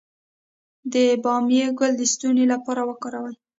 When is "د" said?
0.93-0.95, 1.97-2.01